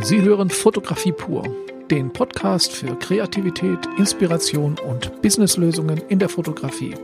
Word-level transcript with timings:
Sie 0.00 0.20
hören 0.20 0.50
Fotografie 0.50 1.12
pur, 1.12 1.44
den 1.88 2.12
Podcast 2.12 2.72
für 2.72 2.98
Kreativität, 2.98 3.78
Inspiration 3.96 4.76
und 4.78 5.22
Businesslösungen 5.22 5.98
in 6.08 6.18
der 6.18 6.28
Fotografie. 6.28 6.94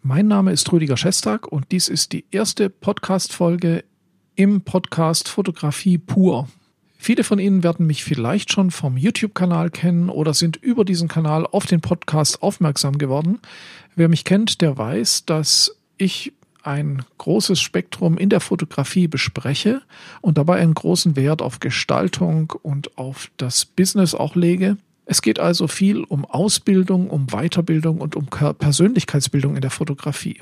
Mein 0.00 0.28
Name 0.28 0.52
ist 0.52 0.72
Rüdiger 0.72 0.96
Schestag 0.96 1.46
und 1.46 1.66
dies 1.72 1.88
ist 1.88 2.12
die 2.12 2.24
erste 2.30 2.70
Podcast-Folge 2.70 3.84
im 4.34 4.62
Podcast 4.62 5.28
Fotografie 5.28 5.98
pur. 5.98 6.48
Viele 6.96 7.22
von 7.22 7.38
Ihnen 7.38 7.62
werden 7.62 7.86
mich 7.86 8.02
vielleicht 8.02 8.50
schon 8.50 8.70
vom 8.70 8.96
YouTube-Kanal 8.96 9.70
kennen 9.70 10.08
oder 10.08 10.32
sind 10.32 10.56
über 10.56 10.84
diesen 10.86 11.08
Kanal 11.08 11.46
auf 11.46 11.66
den 11.66 11.82
Podcast 11.82 12.42
aufmerksam 12.42 12.96
geworden. 12.96 13.40
Wer 13.94 14.08
mich 14.08 14.24
kennt, 14.24 14.62
der 14.62 14.78
weiß, 14.78 15.26
dass 15.26 15.76
ich 15.98 16.32
ein 16.62 17.02
großes 17.18 17.60
Spektrum 17.60 18.18
in 18.18 18.28
der 18.28 18.40
Fotografie 18.40 19.08
bespreche 19.08 19.82
und 20.20 20.38
dabei 20.38 20.56
einen 20.60 20.74
großen 20.74 21.16
Wert 21.16 21.42
auf 21.42 21.60
Gestaltung 21.60 22.52
und 22.62 22.96
auf 22.98 23.30
das 23.36 23.64
Business 23.64 24.14
auch 24.14 24.36
lege. 24.36 24.76
Es 25.04 25.22
geht 25.22 25.38
also 25.38 25.66
viel 25.66 26.04
um 26.04 26.24
Ausbildung, 26.24 27.10
um 27.10 27.26
Weiterbildung 27.28 28.00
und 28.00 28.16
um 28.16 28.26
Persönlichkeitsbildung 28.26 29.56
in 29.56 29.62
der 29.62 29.70
Fotografie. 29.70 30.40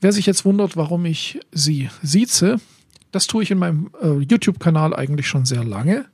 Wer 0.00 0.12
sich 0.12 0.26
jetzt 0.26 0.44
wundert, 0.44 0.76
warum 0.76 1.04
ich 1.04 1.40
sie 1.52 1.90
sieze, 2.02 2.58
das 3.12 3.26
tue 3.26 3.42
ich 3.42 3.50
in 3.50 3.58
meinem 3.58 3.90
äh, 4.00 4.18
YouTube-Kanal 4.20 4.94
eigentlich 4.94 5.26
schon 5.26 5.44
sehr 5.44 5.64
lange. 5.64 6.06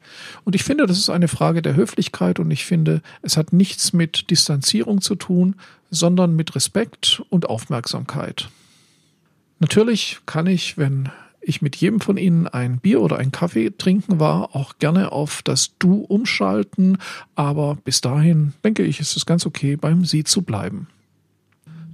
Und 0.45 0.55
ich 0.55 0.65
finde, 0.65 0.87
das 0.87 0.99
ist 0.99 1.11
eine 1.11 1.29
Frage 1.29 1.63
der 1.63 1.77
Höflichkeit 1.77 2.39
und 2.39 2.51
ich 2.51 2.65
finde, 2.65 3.03
es 3.23 3.37
hat 3.37 3.53
nichts 3.53 3.93
mit 3.93 4.31
Distanzierung 4.31 5.01
zu 5.01 5.15
tun, 5.15 5.57
sondern 5.91 6.35
mit 6.35 6.55
Respekt 6.55 7.23
und 7.29 7.49
Aufmerksamkeit. 7.49 8.49
Natürlich 9.59 10.19
kann 10.27 10.47
ich, 10.47 10.77
wenn 10.77 11.11
ich 11.41 11.63
mit 11.63 11.77
jedem 11.77 12.01
von 12.01 12.17
Ihnen 12.17 12.49
ein 12.49 12.79
Bier 12.79 13.01
oder 13.01 13.19
ein 13.19 13.33
Kaffee 13.33 13.71
trinken 13.71 14.19
war, 14.19 14.55
auch 14.57 14.79
gerne 14.79 15.13
auf 15.13 15.43
das 15.43 15.79
Du 15.79 16.01
umschalten, 16.01 16.99
aber 17.37 17.77
bis 17.85 18.01
dahin 18.01 18.53
denke 18.65 18.83
ich, 18.83 19.01
ist 19.01 19.17
es 19.17 19.27
ganz 19.27 19.47
okay, 19.47 19.77
beim 19.77 20.05
Sie 20.05 20.25
zu 20.25 20.43
bleiben. 20.43 20.89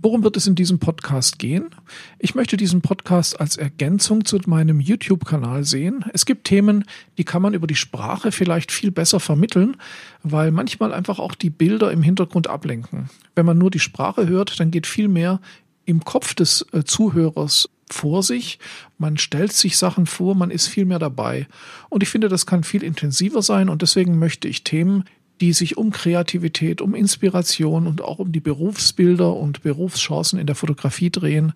Worum 0.04 0.24
wird 0.24 0.36
es 0.36 0.48
in 0.48 0.56
diesem 0.56 0.80
Podcast 0.80 1.38
gehen? 1.38 1.70
Ich 2.18 2.34
möchte 2.34 2.56
diesen 2.56 2.80
Podcast 2.80 3.38
als 3.38 3.56
Ergänzung 3.56 4.24
zu 4.24 4.36
meinem 4.46 4.80
YouTube-Kanal 4.80 5.62
sehen. 5.62 6.04
Es 6.12 6.26
gibt 6.26 6.42
Themen, 6.42 6.84
die 7.18 7.24
kann 7.24 7.40
man 7.40 7.54
über 7.54 7.68
die 7.68 7.76
Sprache 7.76 8.32
vielleicht 8.32 8.72
viel 8.72 8.90
besser 8.90 9.20
vermitteln, 9.20 9.76
weil 10.24 10.50
manchmal 10.50 10.92
einfach 10.92 11.20
auch 11.20 11.36
die 11.36 11.50
Bilder 11.50 11.92
im 11.92 12.02
Hintergrund 12.02 12.48
ablenken. 12.48 13.10
Wenn 13.36 13.46
man 13.46 13.58
nur 13.58 13.70
die 13.70 13.78
Sprache 13.78 14.26
hört, 14.26 14.58
dann 14.58 14.72
geht 14.72 14.88
viel 14.88 15.06
mehr 15.06 15.40
im 15.84 16.04
Kopf 16.04 16.34
des 16.34 16.66
äh, 16.72 16.84
Zuhörers 16.84 17.68
vor 17.90 18.22
sich, 18.22 18.58
man 18.98 19.18
stellt 19.18 19.52
sich 19.52 19.76
Sachen 19.76 20.06
vor, 20.06 20.34
man 20.34 20.50
ist 20.50 20.66
viel 20.66 20.84
mehr 20.84 20.98
dabei. 20.98 21.46
Und 21.90 22.02
ich 22.02 22.08
finde, 22.08 22.28
das 22.28 22.46
kann 22.46 22.64
viel 22.64 22.82
intensiver 22.82 23.42
sein 23.42 23.68
und 23.68 23.82
deswegen 23.82 24.18
möchte 24.18 24.48
ich 24.48 24.64
Themen, 24.64 25.04
die 25.40 25.52
sich 25.52 25.76
um 25.76 25.90
Kreativität, 25.90 26.80
um 26.80 26.94
Inspiration 26.94 27.86
und 27.86 28.00
auch 28.00 28.18
um 28.18 28.32
die 28.32 28.40
Berufsbilder 28.40 29.34
und 29.34 29.62
Berufschancen 29.62 30.38
in 30.38 30.46
der 30.46 30.56
Fotografie 30.56 31.10
drehen, 31.10 31.52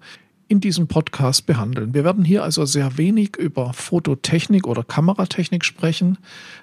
in 0.49 0.61
diesem 0.61 0.87
Podcast 0.87 1.47
behandeln. 1.47 1.95
Wir 1.95 2.05
werden 2.05 2.25
hier 2.25 2.45
also 2.45 2.65
sehr 2.65 2.99
wenig 2.99 3.37
über 3.37 3.73
Fototechnik 3.73 4.67
oder 4.67 4.85
Kameratechnik 4.85 5.65
sprechen. 5.65 6.19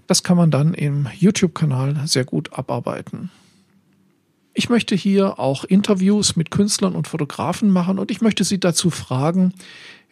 Das 0.08 0.24
kann 0.24 0.38
man 0.38 0.52
dann 0.52 0.74
im 0.74 1.08
YouTube-Kanal 1.18 2.02
sehr 2.06 2.24
gut 2.24 2.54
abarbeiten. 2.54 3.30
Ich 4.54 4.70
möchte 4.70 4.96
hier 4.96 5.40
auch 5.40 5.64
Interviews 5.64 6.36
mit 6.36 6.52
Künstlern 6.52 6.96
und 6.96 7.08
Fotografen 7.08 7.70
machen 7.70 7.98
und 7.98 8.12
ich 8.12 8.22
möchte 8.22 8.44
Sie 8.44 8.60
dazu 8.60 8.92
fragen, 8.92 9.54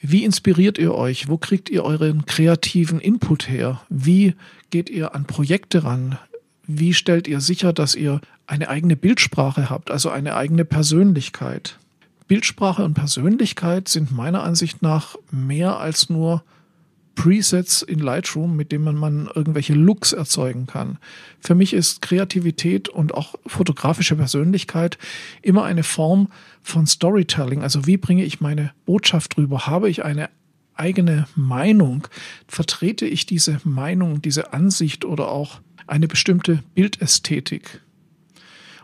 wie 0.01 0.23
inspiriert 0.23 0.79
ihr 0.79 0.95
euch? 0.95 1.27
Wo 1.27 1.37
kriegt 1.37 1.69
ihr 1.69 1.83
euren 1.83 2.25
kreativen 2.25 2.99
Input 2.99 3.47
her? 3.47 3.81
Wie 3.89 4.33
geht 4.71 4.89
ihr 4.89 5.13
an 5.13 5.25
Projekte 5.25 5.83
ran? 5.83 6.17
Wie 6.65 6.95
stellt 6.95 7.27
ihr 7.27 7.39
sicher, 7.39 7.71
dass 7.71 7.93
ihr 7.93 8.19
eine 8.47 8.69
eigene 8.69 8.95
Bildsprache 8.95 9.69
habt, 9.69 9.91
also 9.91 10.09
eine 10.09 10.35
eigene 10.35 10.65
Persönlichkeit? 10.65 11.77
Bildsprache 12.27 12.83
und 12.83 12.95
Persönlichkeit 12.95 13.89
sind 13.89 14.11
meiner 14.11 14.43
Ansicht 14.43 14.81
nach 14.81 15.17
mehr 15.29 15.77
als 15.77 16.09
nur 16.09 16.43
Presets 17.15 17.81
in 17.81 17.99
Lightroom, 17.99 18.55
mit 18.55 18.71
denen 18.71 18.95
man, 18.95 19.29
irgendwelche 19.33 19.73
Looks 19.73 20.13
erzeugen 20.13 20.65
kann. 20.65 20.97
Für 21.39 21.55
mich 21.55 21.73
ist 21.73 22.01
Kreativität 22.01 22.89
und 22.89 23.13
auch 23.13 23.35
fotografische 23.45 24.15
Persönlichkeit 24.15 24.97
immer 25.41 25.63
eine 25.63 25.83
Form 25.83 26.29
von 26.61 26.87
Storytelling. 26.87 27.63
Also 27.63 27.85
wie 27.85 27.97
bringe 27.97 28.23
ich 28.23 28.41
meine 28.41 28.71
Botschaft 28.85 29.37
rüber? 29.37 29.67
Habe 29.67 29.89
ich 29.89 30.03
eine 30.05 30.29
eigene 30.73 31.27
Meinung? 31.35 32.07
Vertrete 32.47 33.05
ich 33.05 33.25
diese 33.25 33.59
Meinung, 33.63 34.21
diese 34.21 34.53
Ansicht 34.53 35.05
oder 35.05 35.29
auch 35.29 35.61
eine 35.87 36.07
bestimmte 36.07 36.63
Bildästhetik? 36.73 37.81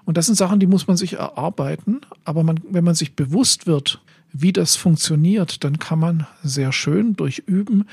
Und 0.06 0.16
das 0.16 0.28
sind 0.28 0.36
Sachen, 0.36 0.60
die 0.60 0.68
muss 0.68 0.88
man 0.88 0.96
sich 0.96 1.14
erarbeiten. 1.14 2.02
Aber 2.24 2.44
man, 2.44 2.60
wenn 2.70 2.84
man 2.84 2.96
sich 2.96 3.16
bewusst 3.16 3.68
wird, 3.68 4.02
wie 4.34 4.54
das 4.54 4.76
funktioniert, 4.76 5.64
dann 5.64 5.80
kann 5.80 6.00
man 6.00 6.28
sehr 6.44 6.72
schön 6.72 7.16
durch 7.16 7.40
Üben 7.46 7.86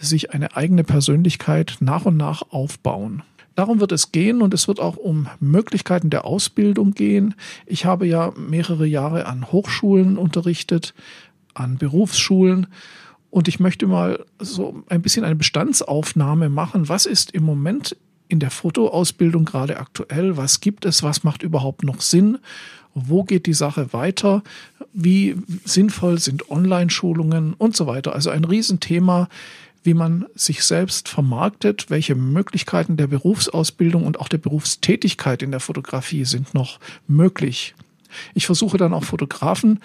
sich 0.00 0.32
eine 0.32 0.56
eigene 0.56 0.84
Persönlichkeit 0.84 1.76
nach 1.80 2.04
und 2.04 2.16
nach 2.16 2.42
aufbauen. 2.50 3.22
Darum 3.54 3.80
wird 3.80 3.90
es 3.90 4.12
gehen 4.12 4.40
und 4.40 4.54
es 4.54 4.68
wird 4.68 4.78
auch 4.78 4.96
um 4.96 5.26
Möglichkeiten 5.40 6.10
der 6.10 6.24
Ausbildung 6.24 6.92
gehen. 6.92 7.34
Ich 7.66 7.84
habe 7.84 8.06
ja 8.06 8.32
mehrere 8.36 8.86
Jahre 8.86 9.26
an 9.26 9.50
Hochschulen 9.50 10.16
unterrichtet, 10.16 10.94
an 11.54 11.76
Berufsschulen 11.76 12.68
und 13.30 13.48
ich 13.48 13.58
möchte 13.58 13.86
mal 13.86 14.24
so 14.38 14.84
ein 14.88 15.02
bisschen 15.02 15.24
eine 15.24 15.34
Bestandsaufnahme 15.34 16.48
machen. 16.48 16.88
Was 16.88 17.04
ist 17.04 17.32
im 17.32 17.42
Moment 17.42 17.96
in 18.28 18.40
der 18.40 18.50
Fotoausbildung 18.50 19.44
gerade 19.44 19.78
aktuell? 19.78 20.36
Was 20.36 20.60
gibt 20.60 20.84
es? 20.84 21.02
Was 21.02 21.24
macht 21.24 21.42
überhaupt 21.42 21.82
noch 21.82 22.00
Sinn? 22.00 22.38
Wo 22.94 23.24
geht 23.24 23.46
die 23.46 23.54
Sache 23.54 23.92
weiter? 23.92 24.42
Wie 24.92 25.36
sinnvoll 25.64 26.18
sind 26.18 26.50
Online-Schulungen 26.50 27.54
und 27.54 27.76
so 27.76 27.86
weiter? 27.86 28.14
Also 28.14 28.30
ein 28.30 28.44
Riesenthema, 28.44 29.28
wie 29.84 29.94
man 29.94 30.26
sich 30.34 30.64
selbst 30.64 31.08
vermarktet, 31.08 31.86
welche 31.88 32.14
Möglichkeiten 32.14 32.96
der 32.96 33.06
Berufsausbildung 33.06 34.04
und 34.04 34.20
auch 34.20 34.28
der 34.28 34.38
Berufstätigkeit 34.38 35.42
in 35.42 35.50
der 35.50 35.60
Fotografie 35.60 36.24
sind 36.24 36.54
noch 36.54 36.78
möglich. 37.06 37.74
Ich 38.34 38.46
versuche 38.46 38.78
dann 38.78 38.94
auch 38.94 39.04
Fotografen 39.04 39.80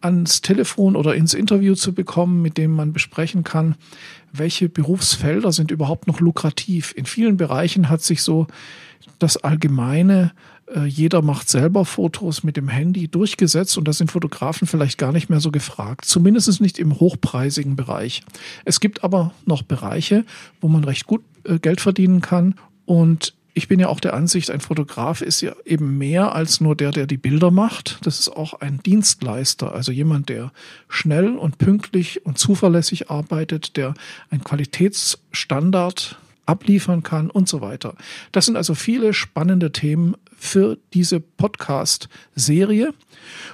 ans 0.00 0.40
Telefon 0.40 0.96
oder 0.96 1.14
ins 1.14 1.34
Interview 1.34 1.74
zu 1.74 1.94
bekommen, 1.94 2.42
mit 2.42 2.58
dem 2.58 2.74
man 2.74 2.92
besprechen 2.92 3.44
kann, 3.44 3.76
welche 4.32 4.68
Berufsfelder 4.68 5.52
sind 5.52 5.70
überhaupt 5.70 6.06
noch 6.06 6.20
lukrativ. 6.20 6.92
In 6.96 7.06
vielen 7.06 7.36
Bereichen 7.36 7.88
hat 7.88 8.02
sich 8.02 8.22
so 8.22 8.46
das 9.18 9.36
allgemeine 9.36 10.32
jeder 10.84 11.22
macht 11.22 11.48
selber 11.48 11.84
Fotos 11.84 12.42
mit 12.42 12.56
dem 12.56 12.68
Handy 12.68 13.08
durchgesetzt 13.08 13.76
und 13.78 13.86
da 13.86 13.92
sind 13.92 14.10
Fotografen 14.10 14.66
vielleicht 14.66 14.98
gar 14.98 15.12
nicht 15.12 15.28
mehr 15.28 15.40
so 15.40 15.50
gefragt. 15.50 16.04
Zumindest 16.04 16.60
nicht 16.60 16.78
im 16.78 16.98
hochpreisigen 16.98 17.76
Bereich. 17.76 18.22
Es 18.64 18.80
gibt 18.80 19.04
aber 19.04 19.32
noch 19.46 19.62
Bereiche, 19.62 20.24
wo 20.60 20.68
man 20.68 20.84
recht 20.84 21.06
gut 21.06 21.22
äh, 21.44 21.58
Geld 21.58 21.80
verdienen 21.80 22.20
kann 22.20 22.54
und 22.86 23.34
ich 23.54 23.68
bin 23.68 23.78
ja 23.78 23.88
auch 23.88 24.00
der 24.00 24.14
Ansicht, 24.14 24.50
ein 24.50 24.60
Fotograf 24.60 25.20
ist 25.20 25.42
ja 25.42 25.52
eben 25.66 25.98
mehr 25.98 26.34
als 26.34 26.60
nur 26.60 26.74
der, 26.74 26.90
der 26.90 27.06
die 27.06 27.18
Bilder 27.18 27.50
macht. 27.50 27.98
Das 28.02 28.18
ist 28.18 28.30
auch 28.30 28.54
ein 28.54 28.82
Dienstleister, 28.82 29.74
also 29.74 29.92
jemand, 29.92 30.30
der 30.30 30.52
schnell 30.88 31.36
und 31.36 31.58
pünktlich 31.58 32.24
und 32.24 32.38
zuverlässig 32.38 33.10
arbeitet, 33.10 33.76
der 33.76 33.92
ein 34.30 34.42
Qualitätsstandard 34.42 36.18
abliefern 36.46 37.02
kann 37.02 37.30
und 37.30 37.48
so 37.48 37.60
weiter. 37.60 37.94
Das 38.32 38.46
sind 38.46 38.56
also 38.56 38.74
viele 38.74 39.12
spannende 39.12 39.70
Themen 39.70 40.16
für 40.42 40.76
diese 40.92 41.20
Podcast-Serie. 41.20 42.92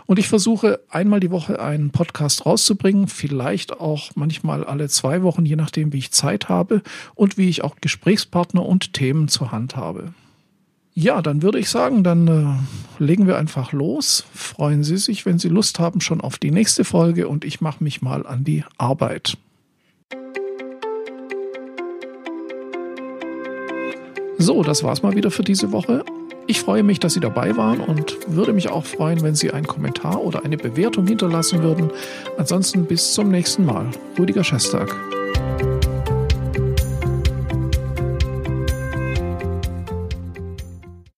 Und 0.06 0.18
ich 0.18 0.26
versuche 0.26 0.80
einmal 0.88 1.20
die 1.20 1.30
Woche 1.30 1.60
einen 1.60 1.90
Podcast 1.90 2.46
rauszubringen, 2.46 3.08
vielleicht 3.08 3.78
auch 3.78 4.10
manchmal 4.14 4.64
alle 4.64 4.88
zwei 4.88 5.22
Wochen, 5.22 5.44
je 5.44 5.56
nachdem, 5.56 5.92
wie 5.92 5.98
ich 5.98 6.12
Zeit 6.12 6.48
habe 6.48 6.82
und 7.14 7.36
wie 7.36 7.50
ich 7.50 7.62
auch 7.62 7.76
Gesprächspartner 7.82 8.64
und 8.64 8.94
Themen 8.94 9.28
zur 9.28 9.52
Hand 9.52 9.76
habe. 9.76 10.14
Ja, 10.94 11.20
dann 11.20 11.42
würde 11.42 11.58
ich 11.58 11.68
sagen, 11.68 12.02
dann 12.02 12.26
äh, 12.26 13.04
legen 13.04 13.26
wir 13.26 13.36
einfach 13.36 13.72
los. 13.72 14.24
Freuen 14.32 14.82
Sie 14.82 14.96
sich, 14.96 15.26
wenn 15.26 15.38
Sie 15.38 15.50
Lust 15.50 15.78
haben, 15.78 16.00
schon 16.00 16.22
auf 16.22 16.38
die 16.38 16.50
nächste 16.50 16.84
Folge 16.84 17.28
und 17.28 17.44
ich 17.44 17.60
mache 17.60 17.84
mich 17.84 18.00
mal 18.00 18.26
an 18.26 18.44
die 18.44 18.64
Arbeit. 18.78 19.36
So, 24.38 24.62
das 24.62 24.82
war's 24.82 25.02
mal 25.02 25.14
wieder 25.14 25.30
für 25.30 25.44
diese 25.44 25.70
Woche. 25.70 26.02
Ich 26.50 26.62
freue 26.62 26.82
mich, 26.82 26.98
dass 26.98 27.12
Sie 27.12 27.20
dabei 27.20 27.58
waren 27.58 27.80
und 27.80 28.16
würde 28.26 28.54
mich 28.54 28.70
auch 28.70 28.86
freuen, 28.86 29.22
wenn 29.22 29.34
Sie 29.34 29.50
einen 29.50 29.66
Kommentar 29.66 30.22
oder 30.22 30.46
eine 30.46 30.56
Bewertung 30.56 31.06
hinterlassen 31.06 31.62
würden. 31.62 31.90
Ansonsten 32.38 32.86
bis 32.86 33.12
zum 33.12 33.30
nächsten 33.30 33.66
Mal. 33.66 33.84
Rüdiger 34.18 34.42
Schestag. 34.42 34.96